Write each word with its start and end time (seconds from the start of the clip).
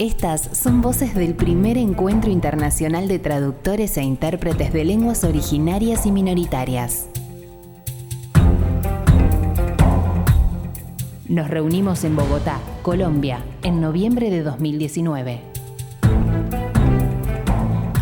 Estas 0.00 0.56
son 0.56 0.80
voces 0.80 1.14
del 1.14 1.34
primer 1.34 1.76
encuentro 1.76 2.30
internacional 2.30 3.06
de 3.06 3.18
traductores 3.18 3.98
e 3.98 4.02
intérpretes 4.02 4.72
de 4.72 4.86
lenguas 4.86 5.24
originarias 5.24 6.06
y 6.06 6.10
minoritarias. 6.10 7.10
Nos 11.28 11.50
reunimos 11.50 12.02
en 12.04 12.16
Bogotá, 12.16 12.60
Colombia, 12.80 13.44
en 13.62 13.82
noviembre 13.82 14.30
de 14.30 14.42
2019. 14.42 15.49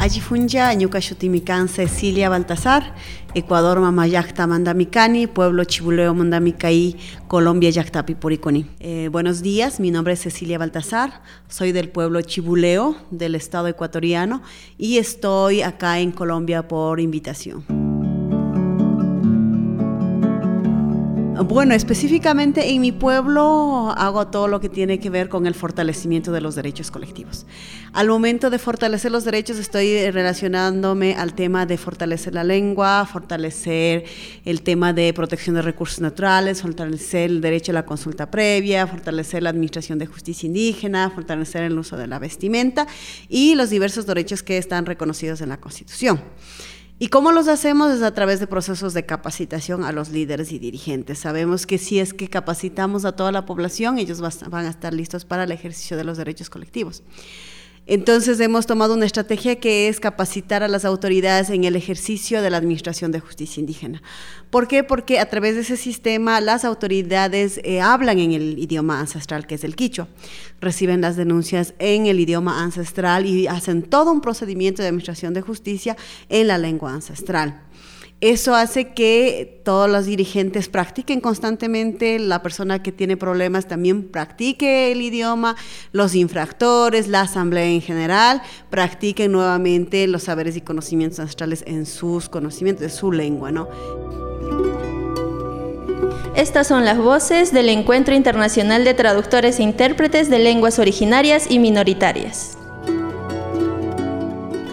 Ayifunja, 0.09 0.73
Ñucayutimican 0.73 1.69
Cecilia 1.69 2.31
Baltasar, 2.31 2.95
Ecuador 3.35 3.79
Mamayacta 3.79 4.47
Mandamicani, 4.47 5.27
Pueblo 5.27 5.65
Chibuleo 5.65 6.15
Mandamicaí, 6.15 6.97
Colombia 7.27 7.69
Yactapi 7.69 8.15
Puriconi. 8.15 8.65
Eh, 8.81 9.11
buenos 9.13 9.43
días, 9.43 9.81
mi 9.81 9.91
nombre 9.91 10.15
es 10.15 10.21
Cecilia 10.21 10.57
Baltasar, 10.57 11.21
soy 11.49 11.73
del 11.73 11.91
pueblo 11.91 12.23
Chibuleo 12.23 12.97
del 13.11 13.35
estado 13.35 13.69
ecuatoriano 13.69 14.41
y 14.79 14.97
estoy 14.97 15.61
acá 15.61 15.99
en 16.01 16.13
Colombia 16.13 16.66
por 16.66 17.01
invitación. 17.01 17.77
Bueno, 21.45 21.73
específicamente 21.74 22.69
en 22.69 22.80
mi 22.80 22.91
pueblo 22.91 23.95
hago 23.96 24.27
todo 24.27 24.48
lo 24.48 24.60
que 24.60 24.69
tiene 24.69 24.98
que 24.98 25.09
ver 25.09 25.29
con 25.29 25.46
el 25.46 25.55
fortalecimiento 25.55 26.33
de 26.33 26.41
los 26.41 26.56
derechos 26.56 26.91
colectivos. 26.91 27.46
Al 27.92 28.09
momento 28.09 28.51
de 28.51 28.59
fortalecer 28.59 29.12
los 29.12 29.24
derechos 29.24 29.56
estoy 29.59 30.10
relacionándome 30.10 31.15
al 31.15 31.34
tema 31.34 31.65
de 31.65 31.79
fortalecer 31.79 32.34
la 32.34 32.43
lengua, 32.43 33.06
fortalecer 33.06 34.05
el 34.45 34.62
tema 34.62 34.93
de 34.93 35.15
protección 35.15 35.55
de 35.55 35.62
recursos 35.62 36.01
naturales, 36.01 36.60
fortalecer 36.60 37.30
el 37.30 37.41
derecho 37.41 37.70
a 37.70 37.74
la 37.74 37.87
consulta 37.87 38.29
previa, 38.29 38.88
fortalecer 38.88 39.45
la 39.45 39.51
administración 39.51 40.01
de 40.01 40.07
justicia 40.07 40.48
indígena, 40.48 41.09
fortalecer 41.10 41.62
el 41.62 41.79
uso 41.79 41.96
de 41.96 42.09
la 42.09 42.18
vestimenta 42.18 42.88
y 43.29 43.54
los 43.54 43.70
diversos 43.70 44.07
derechos 44.07 44.43
que 44.43 44.59
están 44.59 44.87
reconocidos 44.87 45.41
en 45.41 45.51
la 45.51 45.60
Constitución. 45.60 46.20
¿Y 47.01 47.09
cómo 47.09 47.30
los 47.30 47.46
hacemos? 47.46 47.93
Es 47.93 48.02
a 48.02 48.13
través 48.13 48.41
de 48.41 48.49
procesos 48.49 48.93
de 48.93 49.07
capacitación 49.07 49.85
a 49.85 49.93
los 49.93 50.09
líderes 50.09 50.51
y 50.51 50.59
dirigentes. 50.59 51.21
Sabemos 51.21 51.65
que 51.65 51.79
si 51.79 52.01
es 52.01 52.13
que 52.13 52.29
capacitamos 52.29 53.04
a 53.04 53.13
toda 53.13 53.30
la 53.30 53.46
población, 53.46 53.99
ellos 53.99 54.21
van 54.21 54.66
a 54.66 54.71
estar 54.71 54.93
listos 54.93 55.24
para 55.24 55.45
el 55.45 55.52
ejercicio 55.52 55.96
de 55.96 56.02
los 56.02 56.19
derechos 56.19 56.51
colectivos. 56.51 57.04
Entonces 57.91 58.39
hemos 58.41 58.67
tomado 58.67 58.93
una 58.93 59.07
estrategia 59.07 59.57
que 59.57 59.89
es 59.89 59.99
capacitar 59.99 60.63
a 60.63 60.69
las 60.69 60.85
autoridades 60.85 61.49
en 61.49 61.65
el 61.65 61.75
ejercicio 61.75 62.43
de 62.43 62.51
la 62.51 62.59
Administración 62.59 63.13
de 63.13 63.21
Justicia 63.21 63.61
Indígena. 63.61 64.03
¿Por 64.50 64.69
qué? 64.69 64.84
Porque 64.84 65.19
a 65.19 65.31
través 65.31 65.55
de 65.55 65.62
ese 65.62 65.78
sistema 65.78 66.43
las 66.43 66.66
autoridades 66.66 67.59
eh, 67.65 67.81
hablan 67.81 68.19
en 68.19 68.33
el 68.33 68.59
idioma 68.59 69.00
ancestral 69.00 69.47
que 69.47 69.55
es 69.55 69.65
el 69.65 69.75
quichua, 69.75 70.06
reciben 70.61 71.00
las 71.00 71.16
denuncias 71.16 71.72
en 71.78 72.05
el 72.05 72.21
idioma 72.21 72.62
ancestral 72.62 73.25
y 73.25 73.47
hacen 73.47 73.83
todo 73.83 74.12
un 74.12 74.21
procedimiento 74.21 74.83
de 74.83 74.89
Administración 74.89 75.33
de 75.33 75.41
Justicia 75.41 75.97
en 76.28 76.49
la 76.49 76.59
lengua 76.59 76.93
ancestral. 76.93 77.62
Eso 78.21 78.56
hace 78.56 78.94
que 78.94 79.61
todos 79.65 79.88
los 79.88 80.06
dirigentes 80.06 80.69
practiquen 80.69 81.21
constantemente, 81.21 82.19
la 82.19 82.43
persona 82.43 82.83
que 82.83 82.91
tiene 82.91 83.16
problemas 83.16 83.69
también 83.69 84.09
practique 84.09 84.91
el 84.91 85.03
idioma, 85.03 85.55
los 85.93 86.16
infractores, 86.16 87.06
la 87.06 87.21
asamblea 87.21 87.66
en 87.66 87.81
general, 87.81 88.43
practiquen 88.71 89.31
nuevamente 89.31 90.09
los 90.09 90.25
saberes 90.25 90.56
y 90.56 90.62
conocimientos 90.62 91.21
ancestrales 91.21 91.62
en 91.65 91.87
sus 91.87 92.28
conocimientos 92.28 92.83
de 92.83 92.91
su 92.91 93.12
lengua, 93.12 93.53
¿no? 93.53 93.69
Estas 96.34 96.66
son 96.66 96.84
las 96.84 96.99
voces 96.99 97.53
del 97.53 97.69
Encuentro 97.69 98.16
Internacional 98.16 98.84
de 98.84 98.94
Traductores 98.94 99.60
e 99.60 99.62
Intérpretes 99.62 100.28
de 100.28 100.41
Lenguas 100.41 100.81
Originarias 100.81 101.49
y 101.49 101.60
Minoritarias 101.60 102.57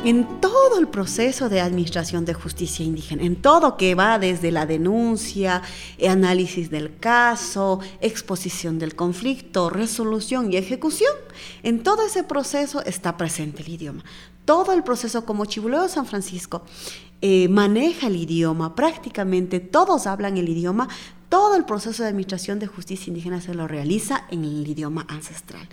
en 0.05 0.39
todo 0.39 0.77
el 0.77 0.87
proceso 0.87 1.49
de 1.49 1.61
administración 1.61 2.25
de 2.25 2.35
justicia 2.35 2.85
indígena, 2.85 3.23
en 3.23 3.35
todo 3.35 3.75
que 3.75 3.95
va 3.95 4.19
desde 4.19 4.51
la 4.51 4.67
denuncia, 4.67 5.63
análisis 6.07 6.69
del 6.69 6.97
caso, 6.99 7.79
exposición 8.01 8.77
del 8.77 8.95
conflicto, 8.95 9.71
resolución 9.71 10.53
y 10.53 10.57
ejecución, 10.57 11.11
en 11.63 11.81
todo 11.81 12.05
ese 12.05 12.23
proceso 12.23 12.83
está 12.83 13.17
presente 13.17 13.63
el 13.63 13.69
idioma. 13.69 14.03
Todo 14.45 14.73
el 14.73 14.83
proceso 14.83 15.25
como 15.25 15.45
Chibuleo 15.45 15.89
San 15.89 16.05
Francisco 16.05 16.61
eh, 17.21 17.47
maneja 17.47 18.05
el 18.05 18.15
idioma, 18.15 18.75
prácticamente 18.75 19.59
todos 19.59 20.05
hablan 20.05 20.37
el 20.37 20.47
idioma, 20.47 20.87
todo 21.35 21.57
el 21.57 21.65
proceso 21.65 22.01
de 22.01 22.07
administración 22.07 22.59
de 22.59 22.67
justicia 22.67 23.09
indígena 23.09 23.41
se 23.41 23.53
lo 23.53 23.67
realiza 23.67 24.23
en 24.31 24.45
el 24.45 24.65
idioma 24.65 25.05
ancestral. 25.09 25.67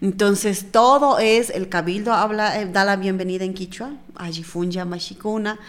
Entonces, 0.00 0.72
todo 0.72 1.20
es, 1.20 1.50
el 1.50 1.68
cabildo 1.68 2.12
habla, 2.12 2.60
eh, 2.60 2.66
da 2.66 2.84
la 2.84 2.96
bienvenida 2.96 3.44
en 3.44 3.54
quichua, 3.54 3.92
Ajifunja 4.16 4.84
Mashikuna, 4.84 5.60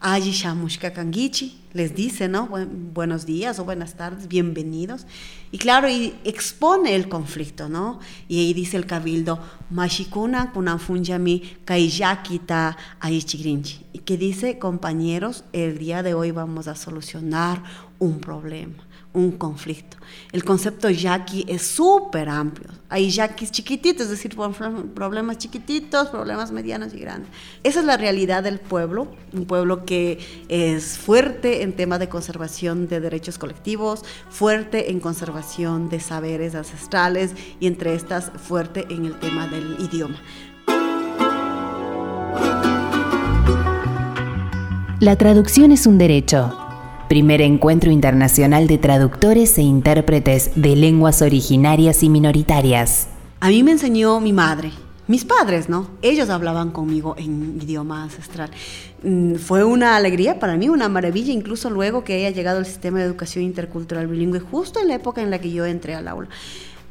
Aji 0.00 0.32
Shamushka 0.32 0.92
Kangichi, 0.92 1.59
les 1.72 1.94
dice, 1.94 2.28
¿no? 2.28 2.48
buenos 2.48 3.26
días 3.26 3.58
o 3.58 3.64
buenas 3.64 3.94
tardes, 3.94 4.28
bienvenidos. 4.28 5.06
Y 5.52 5.58
claro, 5.58 5.88
y 5.88 6.14
expone 6.24 6.94
el 6.94 7.08
conflicto, 7.08 7.68
¿no? 7.68 8.00
Y 8.28 8.40
ahí 8.40 8.54
dice 8.54 8.76
el 8.76 8.86
cabildo, 8.86 9.38
Mashikuna 9.70 10.52
Kunafunjami 10.52 11.58
Kaiyakita 11.64 12.76
Aichigrinchi. 13.00 13.84
Y 13.92 13.98
que 14.00 14.16
dice, 14.16 14.58
compañeros, 14.58 15.44
el 15.52 15.78
día 15.78 16.02
de 16.02 16.14
hoy 16.14 16.30
vamos 16.30 16.68
a 16.68 16.74
solucionar 16.74 17.62
un 17.98 18.20
problema 18.20 18.90
un 19.12 19.32
conflicto. 19.32 19.96
El 20.30 20.44
concepto 20.44 20.88
yaqui 20.88 21.44
es 21.48 21.62
súper 21.62 22.28
amplio. 22.28 22.70
Hay 22.88 23.10
yaquis 23.10 23.50
chiquititos, 23.50 24.02
es 24.02 24.10
decir, 24.10 24.36
problemas 24.94 25.38
chiquititos, 25.38 26.08
problemas 26.08 26.52
medianos 26.52 26.94
y 26.94 27.00
grandes. 27.00 27.30
Esa 27.64 27.80
es 27.80 27.86
la 27.86 27.96
realidad 27.96 28.44
del 28.44 28.60
pueblo, 28.60 29.08
un 29.32 29.46
pueblo 29.46 29.84
que 29.84 30.18
es 30.48 30.96
fuerte 30.96 31.59
en 31.62 31.74
tema 31.74 31.98
de 31.98 32.08
conservación 32.08 32.88
de 32.88 33.00
derechos 33.00 33.38
colectivos, 33.38 34.04
fuerte 34.28 34.90
en 34.90 35.00
conservación 35.00 35.88
de 35.88 36.00
saberes 36.00 36.54
ancestrales 36.54 37.34
y 37.60 37.66
entre 37.66 37.94
estas 37.94 38.30
fuerte 38.36 38.86
en 38.90 39.06
el 39.06 39.18
tema 39.18 39.46
del 39.46 39.76
idioma. 39.80 40.20
La 45.00 45.16
traducción 45.16 45.72
es 45.72 45.86
un 45.86 45.96
derecho 45.96 46.54
primer 47.10 47.40
encuentro 47.40 47.90
internacional 47.90 48.68
de 48.68 48.78
traductores 48.78 49.58
e 49.58 49.62
intérpretes 49.62 50.52
de 50.54 50.76
lenguas 50.76 51.22
originarias 51.22 52.04
y 52.04 52.08
minoritarias. 52.08 53.08
A 53.40 53.48
mí 53.48 53.64
me 53.64 53.72
enseñó 53.72 54.20
mi 54.20 54.32
madre, 54.32 54.70
mis 55.10 55.24
padres, 55.24 55.68
¿no? 55.68 55.90
Ellos 56.02 56.30
hablaban 56.30 56.70
conmigo 56.70 57.16
en 57.18 57.60
idioma 57.60 58.04
ancestral. 58.04 58.48
Mm, 59.02 59.34
fue 59.34 59.64
una 59.64 59.96
alegría 59.96 60.38
para 60.38 60.56
mí, 60.56 60.68
una 60.68 60.88
maravilla, 60.88 61.32
incluso 61.32 61.68
luego 61.68 62.04
que 62.04 62.14
haya 62.14 62.30
llegado 62.30 62.60
el 62.60 62.64
sistema 62.64 63.00
de 63.00 63.06
educación 63.06 63.42
intercultural 63.42 64.06
bilingüe, 64.06 64.38
justo 64.38 64.78
en 64.78 64.86
la 64.86 64.94
época 64.94 65.20
en 65.20 65.32
la 65.32 65.40
que 65.40 65.50
yo 65.50 65.66
entré 65.66 65.96
al 65.96 66.06
aula. 66.06 66.28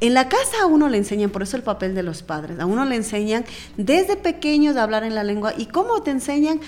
En 0.01 0.13
la 0.13 0.27
casa 0.27 0.63
a 0.63 0.65
uno 0.65 0.89
le 0.89 0.97
enseñan, 0.97 1.29
por 1.29 1.43
eso 1.43 1.55
el 1.55 1.63
papel 1.63 1.95
de 1.95 2.03
los 2.03 2.21
padres, 2.21 2.59
a 2.59 2.65
uno 2.65 2.83
le 2.83 2.97
enseñan 2.97 3.45
desde 3.77 4.17
pequeños 4.17 4.75
a 4.75 4.83
hablar 4.83 5.05
en 5.05 5.15
la 5.15 5.23
lengua 5.23 5.53
y 5.57 5.67
cómo 5.67 6.03
te 6.03 6.11
enseñan 6.11 6.59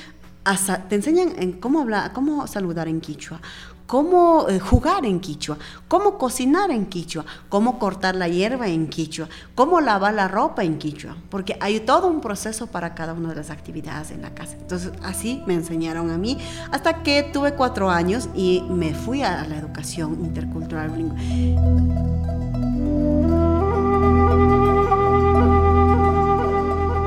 te 0.90 0.96
enseñan 0.96 1.34
en 1.38 1.52
cómo 1.52 1.82
hablar, 1.82 2.14
cómo 2.14 2.48
saludar 2.48 2.88
en 2.88 3.00
quichua, 3.00 3.42
cómo 3.92 4.48
eh, 4.48 4.58
jugar 4.58 5.06
en 5.06 5.20
quichua, 5.20 5.58
cómo 5.90 6.18
cocinar 6.18 6.72
en 6.72 6.86
quichua, 6.86 7.26
cómo 7.50 7.78
cortar 7.78 8.16
la 8.16 8.30
hierba 8.30 8.70
en 8.70 8.88
quichua, 8.88 9.28
cómo 9.54 9.82
lavar 9.82 10.14
la 10.14 10.30
ropa 10.30 10.64
en 10.64 10.78
quichua, 10.78 11.18
porque 11.30 11.58
hay 11.60 11.82
todo 11.82 12.08
un 12.08 12.22
proceso 12.22 12.68
para 12.68 12.96
cada 12.96 13.12
una 13.12 13.28
de 13.28 13.36
las 13.36 13.50
actividades 13.50 14.12
en 14.12 14.22
la 14.22 14.34
casa. 14.34 14.56
Entonces 14.58 14.94
así 15.04 15.44
me 15.46 15.56
enseñaron 15.56 16.10
a 16.10 16.18
mí 16.18 16.38
hasta 16.72 17.04
que 17.04 17.24
tuve 17.34 17.56
cuatro 17.56 17.90
años 17.90 18.30
y 18.34 18.64
me 18.70 18.94
fui 18.94 19.24
a 19.24 19.46
la 19.46 19.58
educación 19.58 20.24
intercultural. 20.24 20.92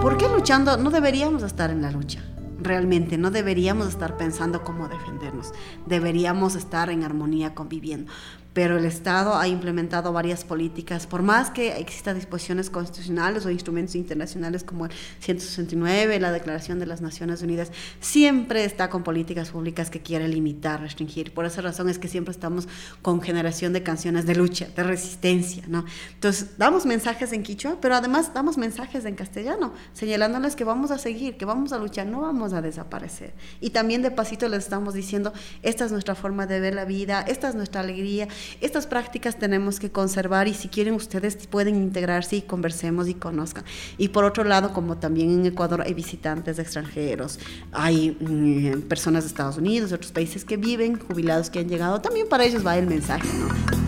¿Por 0.03 0.19
qué 0.19 0.29
luchando? 0.29 0.77
No 0.77 0.91
deberíamos 0.91 1.43
estar 1.45 1.71
en 1.71 1.81
la 1.81 1.91
lucha 1.91 2.21
realmente 2.65 3.19
no 3.19 3.31
deberíamos 3.31 3.89
estar 3.89 4.17
pensando 4.17 4.63
cómo 4.63 4.89
defendernos, 4.89 5.53
deberíamos 5.87 6.57
estar 6.57 6.91
en 6.91 7.05
armonía 7.05 7.55
conviviendo 7.55 8.11
pero 8.55 8.79
el 8.79 8.85
Estado 8.85 9.37
ha 9.37 9.49
implementado 9.49 10.13
varias 10.13 10.45
políticas, 10.45 11.09
por 11.09 11.23
más 11.23 11.51
que 11.51 11.77
existan 11.79 12.15
disposiciones 12.15 12.71
constitucionales 12.71 13.45
o 13.45 13.51
instrumentos 13.51 13.97
internacionales 13.97 14.63
como 14.63 14.87
el 14.87 14.93
169, 15.19 16.21
la 16.21 16.31
Declaración 16.31 16.79
de 16.79 16.87
las 16.87 17.01
Naciones 17.01 17.43
Unidas, 17.43 17.73
siempre 18.01 18.65
está 18.65 18.89
con 18.89 19.03
políticas 19.03 19.51
públicas 19.51 19.91
que 19.91 20.01
quieren 20.01 20.31
limitar, 20.31 20.81
restringir. 20.81 21.35
Por 21.35 21.47
esa 21.47 21.63
razón 21.63 21.89
es 21.89 21.99
que 21.99 22.07
siempre 22.07 22.31
estamos 22.31 22.69
con 23.03 23.21
generación 23.21 23.73
de 23.73 23.83
canciones 23.83 24.25
de 24.25 24.37
lucha, 24.37 24.69
de 24.75 24.85
resistencia, 24.85 25.65
¿no? 25.67 25.85
Entonces, 26.15 26.57
damos 26.57 26.87
mensajes 26.87 27.33
en 27.33 27.43
quichua, 27.43 27.79
pero 27.81 27.97
además 27.97 28.33
damos 28.35 28.57
mensajes 28.57 29.05
en 29.05 29.17
castellano, 29.17 29.73
señalándoles 29.95 30.55
que 30.55 30.63
vamos 30.63 30.93
a 30.93 30.99
seguir, 30.99 31.37
que 31.37 31.45
vamos 31.45 31.73
a 31.73 31.79
luchar, 31.79 32.07
no 32.07 32.21
vamos 32.21 32.53
a 32.53 32.63
desaparecer. 32.63 33.35
Y 33.61 33.71
también 33.71 34.03
de 34.03 34.13
pasito 34.13 34.49
les 34.49 34.63
estamos 34.63 34.95
diciendo, 34.95 35.33
esta 35.63 35.85
es 35.85 35.91
nuestra 35.91 36.15
forma 36.15 36.47
de 36.47 36.61
ver 36.61 36.75
la 36.75 36.85
vida, 36.85 37.25
esta 37.27 37.49
es 37.49 37.57
nuestra 37.57 37.81
alegría, 37.81 38.29
Estas 38.61 38.87
prácticas 38.87 39.39
tenemos 39.39 39.81
que 39.81 39.91
conservar 39.91 40.49
y 40.49 40.55
si 40.55 40.69
quieren 40.69 40.95
ustedes 40.95 41.47
pueden 41.47 41.77
integrarse 41.77 42.37
y 42.37 42.43
conversemos 42.43 43.09
y 43.09 43.15
conozcan. 43.15 43.65
Y 43.99 44.09
por 44.09 44.25
otro 44.25 44.45
lado, 44.45 44.73
como 44.73 44.99
también 44.99 45.31
en 45.31 45.47
Ecuador 45.47 45.83
hay 45.83 45.95
visitantes 45.95 46.59
extranjeros, 46.59 47.39
hay 47.73 48.17
mm, 48.21 48.83
personas 48.83 49.25
de 49.25 49.29
Estados 49.29 49.59
Unidos, 49.59 49.91
de 49.91 49.97
otros 49.97 50.13
países 50.13 50.45
que 50.45 50.57
viven, 50.57 50.99
jubilados 50.99 51.51
que 51.51 51.61
han 51.61 51.69
llegado, 51.69 52.01
también 52.01 52.29
para 52.29 52.45
ellos 52.45 52.67
va 52.67 52.77
el 52.77 52.87
mensaje, 52.87 53.29
¿no? 53.39 53.85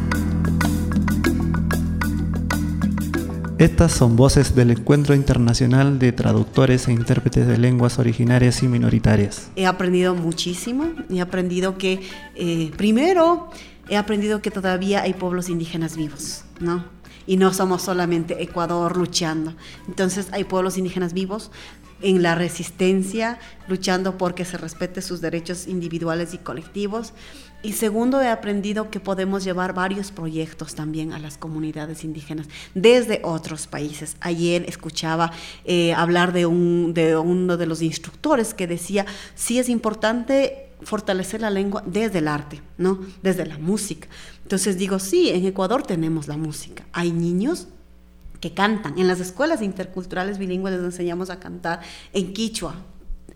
Estas 3.59 3.93
son 3.93 4.17
voces 4.17 4.55
del 4.55 4.71
Encuentro 4.71 5.15
Internacional 5.15 5.99
de 5.99 6.13
Traductores 6.13 6.89
e 6.89 6.93
Intérpretes 6.93 7.47
de 7.47 7.57
Lenguas 7.57 7.99
Originarias 7.99 8.63
y 8.63 8.69
Minoritarias. 8.69 9.51
He 9.57 9.65
aprendido 9.65 10.15
muchísimo, 10.15 10.91
he 11.09 11.23
aprendido 11.23 11.79
que, 11.79 12.03
eh, 12.35 12.71
primero, 12.77 13.49
he 13.89 13.97
aprendido 13.97 14.43
que 14.43 14.51
todavía 14.51 15.03
hay 15.03 15.15
pueblos 15.15 15.49
indígenas 15.49 15.97
vivos, 15.97 16.45
¿no? 16.61 16.85
Y 17.27 17.37
no 17.37 17.53
somos 17.53 17.83
solamente 17.83 18.43
Ecuador 18.43 18.97
luchando. 18.97 19.55
Entonces 19.89 20.29
hay 20.33 20.45
pueblos 20.45 20.79
indígenas 20.79 21.13
vivos 21.13 21.51
en 22.03 22.23
la 22.23 22.35
resistencia, 22.35 23.39
luchando 23.69 24.19
porque 24.19 24.45
se 24.45 24.59
respete 24.59 25.03
sus 25.03 25.21
derechos 25.21 25.67
individuales 25.67 26.35
y 26.35 26.39
colectivos. 26.39 27.13
Y 27.63 27.73
segundo, 27.73 28.21
he 28.21 28.29
aprendido 28.29 28.91
que 28.91 29.01
podemos 29.01 29.43
llevar 29.43 29.75
varios 29.75 30.13
proyectos 30.13 30.75
también 30.75 31.13
a 31.13 31.19
las 31.19 31.39
comunidades 31.39 32.05
indígenas 32.05 32.47
desde 32.75 33.21
otros 33.25 33.67
países. 33.67 34.17
Ayer 34.21 34.65
escuchaba 34.69 35.33
eh, 35.65 35.93
hablar 35.95 36.33
de, 36.33 36.47
un, 36.47 36.95
de 36.95 37.17
uno 37.17 37.57
de 37.57 37.67
los 37.67 37.83
instructores 37.83 38.55
que 38.55 38.67
decía, 38.67 39.07
sí 39.35 39.59
es 39.59 39.69
importante 39.69 40.69
fortalecer 40.83 41.41
la 41.41 41.51
lengua 41.51 41.83
desde 41.87 42.19
el 42.19 42.29
arte, 42.29 42.61
¿no? 42.77 43.01
Desde 43.23 43.47
la 43.47 43.59
música. 43.59 44.09
Entonces 44.43 44.77
digo, 44.77 44.99
sí, 44.99 45.31
en 45.31 45.47
Ecuador 45.47 45.83
tenemos 45.83 46.29
la 46.29 46.37
música. 46.37 46.85
Hay 46.93 47.11
niños 47.11 47.69
que 48.39 48.55
cantan. 48.55 48.99
En 48.99 49.09
las 49.09 49.21
escuelas 49.21 49.63
interculturales 49.63 50.39
bilingües 50.39 50.75
les 50.75 50.83
enseñamos 50.83 51.31
a 51.31 51.41
cantar 51.41 51.81
en 52.13 52.33
quichua, 52.33 52.77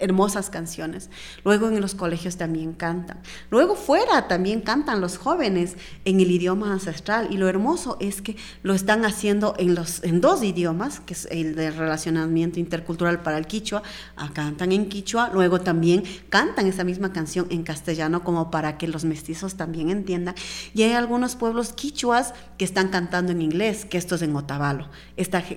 hermosas 0.00 0.50
canciones. 0.50 1.11
Luego 1.44 1.69
en 1.69 1.81
los 1.81 1.94
colegios 1.94 2.37
también 2.37 2.73
cantan. 2.73 3.19
Luego 3.50 3.76
fuera 3.76 4.26
también 4.29 4.61
cantan 4.61 5.00
los 5.00 5.19
jóvenes 5.19 5.76
en 6.05 6.20
el 6.20 6.31
idioma 6.31 6.73
ancestral. 6.73 7.29
Y 7.31 7.37
lo 7.37 7.49
hermoso 7.49 7.97
es 8.00 8.23
que 8.23 8.37
lo 8.62 8.75
están 8.75 9.05
haciendo 9.05 9.55
en, 9.58 9.75
los, 9.75 10.02
en 10.02 10.20
dos 10.20 10.43
idiomas, 10.43 11.00
que 11.00 11.14
es 11.14 11.29
el 11.31 11.55
de 11.55 11.70
relacionamiento 11.70 12.58
intercultural 12.58 13.23
para 13.23 13.38
el 13.38 13.47
quichua. 13.47 13.82
Ah, 14.17 14.31
cantan 14.32 14.73
en 14.73 14.88
quichua, 14.88 15.31
luego 15.32 15.61
también 15.61 16.02
cantan 16.29 16.67
esa 16.67 16.85
misma 16.85 17.12
canción 17.12 17.47
en 17.50 17.62
castellano 17.62 18.25
como 18.25 18.50
para 18.50 18.79
que 18.79 18.88
los 18.88 19.05
mestizos 19.05 19.55
también 19.55 19.91
entiendan. 19.91 20.35
Y 20.75 20.82
hay 20.82 20.93
algunos 20.93 21.37
pueblos 21.37 21.73
quichuas 21.73 22.35
que 22.58 22.64
están 22.64 22.88
cantando 22.88 23.32
en 23.32 23.43
inglés, 23.43 23.85
que 23.85 23.99
esto 23.99 24.14
es 24.14 24.23
en 24.23 24.35
Otavalo. 24.35 24.88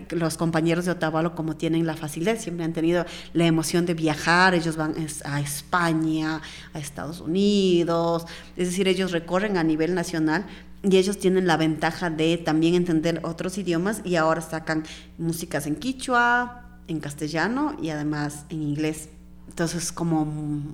los 0.09 0.37
compañeros 0.37 0.85
de 0.85 0.91
Otavalo 0.91 1.35
como 1.35 1.55
tienen 1.55 1.85
la 1.85 1.95
facilidad, 1.95 2.37
siempre 2.37 2.65
han 2.65 2.73
tenido 2.73 3.05
la 3.33 3.45
emoción 3.45 3.85
de 3.85 3.93
viajar 3.93 4.32
ellos 4.53 4.75
van 4.75 4.95
a 5.25 5.39
España, 5.39 6.41
a 6.73 6.79
Estados 6.79 7.21
Unidos, 7.21 8.25
es 8.57 8.69
decir, 8.69 8.87
ellos 8.87 9.11
recorren 9.11 9.57
a 9.57 9.63
nivel 9.63 9.93
nacional 9.93 10.45
y 10.83 10.97
ellos 10.97 11.17
tienen 11.17 11.47
la 11.47 11.57
ventaja 11.57 12.09
de 12.09 12.37
también 12.37 12.75
entender 12.75 13.21
otros 13.23 13.57
idiomas 13.57 14.01
y 14.03 14.15
ahora 14.15 14.41
sacan 14.41 14.83
músicas 15.17 15.65
en 15.67 15.75
quichua, 15.75 16.79
en 16.87 16.99
castellano 16.99 17.77
y 17.81 17.89
además 17.89 18.45
en 18.49 18.61
inglés. 18.61 19.09
Entonces, 19.47 19.91
como 19.91 20.27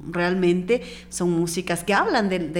realmente 0.09 0.81
son 1.09 1.31
músicas 1.31 1.83
que 1.83 1.93
hablan 1.93 2.29
del 2.29 2.53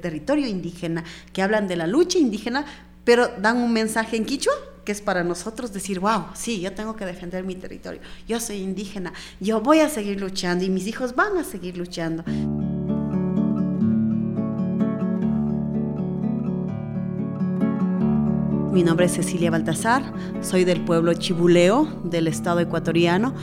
territorio 0.00 0.46
indígena, 0.46 1.04
que 1.32 1.42
hablan 1.42 1.68
de 1.68 1.76
la 1.76 1.86
lucha 1.86 2.18
indígena, 2.18 2.64
pero 3.04 3.28
dan 3.28 3.58
un 3.58 3.72
mensaje 3.72 4.16
en 4.16 4.24
quichua 4.24 4.52
es 4.90 5.00
para 5.00 5.24
nosotros 5.24 5.72
decir, 5.72 6.00
wow, 6.00 6.26
sí, 6.34 6.60
yo 6.60 6.72
tengo 6.72 6.96
que 6.96 7.06
defender 7.06 7.44
mi 7.44 7.54
territorio, 7.54 8.00
yo 8.28 8.40
soy 8.40 8.58
indígena, 8.58 9.12
yo 9.40 9.60
voy 9.60 9.80
a 9.80 9.88
seguir 9.88 10.20
luchando 10.20 10.64
y 10.64 10.70
mis 10.70 10.86
hijos 10.86 11.14
van 11.14 11.36
a 11.36 11.44
seguir 11.44 11.76
luchando. 11.76 12.24
Mi 18.72 18.84
nombre 18.84 19.06
es 19.06 19.12
Cecilia 19.12 19.50
Baltasar, 19.50 20.02
soy 20.42 20.64
del 20.64 20.84
pueblo 20.84 21.12
Chibuleo, 21.14 22.02
del 22.04 22.28
estado 22.28 22.60
ecuatoriano. 22.60 23.34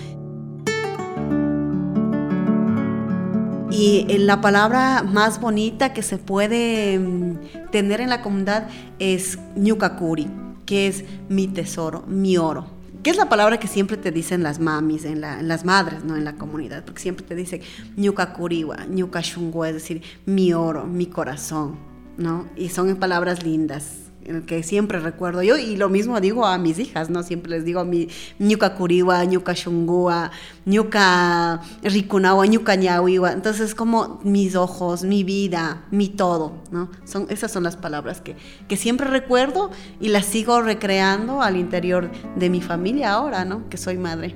Y 3.69 4.07
la 4.19 4.41
palabra 4.41 5.03
más 5.03 5.39
bonita 5.39 5.93
que 5.93 6.01
se 6.01 6.17
puede 6.17 6.97
mm, 6.97 7.69
tener 7.71 8.01
en 8.01 8.09
la 8.09 8.21
comunidad 8.21 8.69
es 8.97 9.37
Ñucacuri 9.55 10.27
que 10.67 10.87
es 10.87 11.03
mi 11.29 11.47
tesoro, 11.47 12.03
mi 12.07 12.37
oro. 12.37 12.67
Que 13.01 13.09
es 13.09 13.17
la 13.17 13.29
palabra 13.29 13.59
que 13.59 13.67
siempre 13.67 13.97
te 13.97 14.11
dicen 14.11 14.43
las 14.43 14.59
mamis, 14.59 15.05
en, 15.05 15.21
las 15.21 15.65
madres, 15.65 16.03
¿no? 16.03 16.15
En 16.15 16.25
la 16.25 16.35
comunidad, 16.35 16.83
porque 16.85 17.01
siempre 17.01 17.25
te 17.25 17.33
dicen 17.33 17.61
ñuka 17.95 18.33
curiwa, 18.33 18.85
ñuka 18.85 19.21
es 19.21 19.73
decir, 19.73 20.03
mi 20.25 20.53
oro, 20.53 20.85
mi 20.85 21.07
corazón, 21.07 21.77
¿no? 22.17 22.47
Y 22.55 22.69
son 22.69 22.95
palabras 22.97 23.43
lindas 23.43 24.06
el 24.25 24.45
que 24.45 24.61
siempre 24.63 24.99
recuerdo 24.99 25.41
yo, 25.41 25.57
y 25.57 25.77
lo 25.77 25.89
mismo 25.89 26.19
digo 26.19 26.45
a 26.45 26.57
mis 26.57 26.79
hijas, 26.79 27.09
¿no? 27.09 27.23
Siempre 27.23 27.51
les 27.51 27.65
digo 27.65 27.85
mi 27.85 28.09
ñuka 28.39 28.75
curiwa, 28.75 29.23
ñuka 29.23 29.53
shungua, 29.53 30.31
ñuka 30.65 31.61
rikunawa, 31.83 32.45
ñuka 32.45 32.75
ñawiwa. 32.75 33.31
Entonces, 33.31 33.73
como 33.73 34.19
mis 34.23 34.55
ojos, 34.55 35.03
mi 35.03 35.23
vida, 35.23 35.85
mi 35.91 36.09
todo, 36.09 36.53
¿no? 36.71 36.89
Son, 37.05 37.27
esas 37.29 37.51
son 37.51 37.63
las 37.63 37.77
palabras 37.77 38.21
que, 38.21 38.35
que 38.67 38.77
siempre 38.77 39.07
recuerdo 39.07 39.71
y 40.01 40.09
las 40.09 40.25
sigo 40.25 40.61
recreando 40.61 41.41
al 41.41 41.55
interior 41.55 42.11
de 42.35 42.49
mi 42.49 42.61
familia 42.61 43.13
ahora, 43.13 43.45
¿no? 43.45 43.69
Que 43.69 43.77
soy 43.77 43.97
madre. 43.97 44.35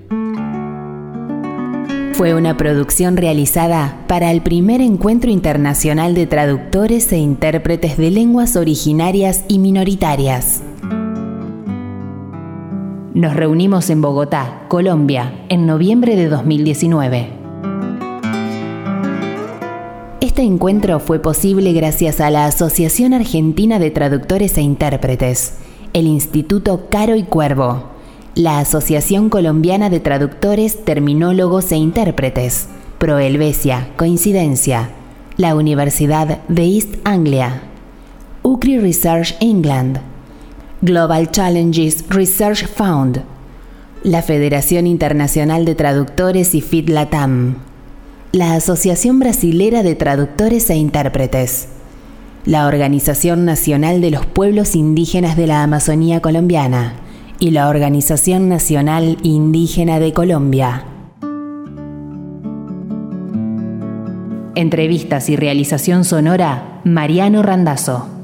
Fue 2.21 2.35
una 2.35 2.55
producción 2.55 3.17
realizada 3.17 4.05
para 4.05 4.29
el 4.29 4.43
primer 4.43 4.79
encuentro 4.79 5.31
internacional 5.31 6.13
de 6.13 6.27
traductores 6.27 7.11
e 7.11 7.17
intérpretes 7.17 7.97
de 7.97 8.11
lenguas 8.11 8.55
originarias 8.55 9.43
y 9.47 9.57
minoritarias. 9.57 10.61
Nos 13.15 13.35
reunimos 13.35 13.89
en 13.89 14.03
Bogotá, 14.03 14.65
Colombia, 14.67 15.33
en 15.49 15.65
noviembre 15.65 16.15
de 16.15 16.29
2019. 16.29 17.29
Este 20.19 20.43
encuentro 20.43 20.99
fue 20.99 21.17
posible 21.17 21.73
gracias 21.73 22.21
a 22.21 22.29
la 22.29 22.45
Asociación 22.45 23.15
Argentina 23.15 23.79
de 23.79 23.89
Traductores 23.89 24.59
e 24.59 24.61
Intérpretes, 24.61 25.55
el 25.93 26.05
Instituto 26.05 26.85
Caro 26.91 27.15
y 27.15 27.23
Cuervo, 27.23 27.91
la 28.35 28.59
Asociación 28.59 29.29
Colombiana 29.29 29.89
de 29.89 29.99
Traductores, 29.99 30.85
Terminólogos 30.85 31.71
e 31.73 31.75
Intérpretes, 31.75 32.67
Proelvesia, 32.97 33.89
Coincidencia, 33.97 34.89
la 35.35 35.53
Universidad 35.55 36.39
de 36.47 36.63
East 36.63 36.95
Anglia, 37.03 37.63
UCRI 38.43 38.79
Research 38.79 39.35
England, 39.41 39.99
Global 40.81 41.29
Challenges 41.29 42.05
Research 42.07 42.67
Fund, 42.67 43.21
la 44.03 44.21
Federación 44.21 44.87
Internacional 44.87 45.65
de 45.65 45.75
Traductores 45.75 46.55
y 46.55 46.61
FIT 46.61 46.89
Latam, 46.89 47.55
la 48.31 48.53
Asociación 48.53 49.19
Brasilera 49.19 49.83
de 49.83 49.95
Traductores 49.95 50.69
e 50.69 50.75
Intérpretes, 50.75 51.67
la 52.45 52.65
Organización 52.65 53.43
Nacional 53.43 53.99
de 53.99 54.09
los 54.09 54.25
Pueblos 54.25 54.75
Indígenas 54.75 55.35
de 55.35 55.47
la 55.47 55.63
Amazonía 55.63 56.21
Colombiana, 56.21 56.93
y 57.41 57.49
la 57.49 57.69
Organización 57.69 58.49
Nacional 58.49 59.17
Indígena 59.23 59.99
de 59.99 60.13
Colombia. 60.13 60.85
Entrevistas 64.53 65.27
y 65.27 65.35
realización 65.35 66.05
sonora, 66.05 66.81
Mariano 66.83 67.41
Randazzo. 67.41 68.20